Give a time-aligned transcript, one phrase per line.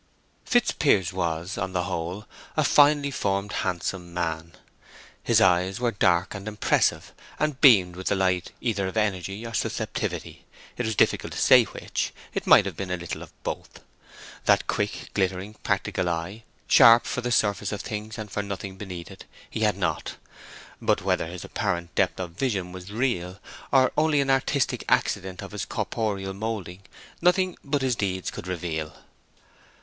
[0.45, 2.25] Fitzpiers was, on the whole,
[2.57, 4.53] a finely formed, handsome man.
[5.21, 9.49] His eyes were dark and impressive, and beamed with the light either of energy or
[9.49, 13.81] of susceptivity—it was difficult to say which; it might have been a little of both.
[14.45, 19.11] That quick, glittering, practical eye, sharp for the surface of things and for nothing beneath
[19.11, 20.15] it, he had not.
[20.81, 23.37] But whether his apparent depth of vision was real,
[23.71, 26.81] or only an artistic accident of his corporeal moulding,
[27.21, 28.95] nothing but his deeds could reveal.